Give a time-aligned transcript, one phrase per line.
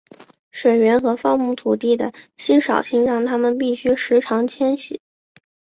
[0.51, 4.99] 水源和放牧土地的稀少性让他们必须时常迁徙。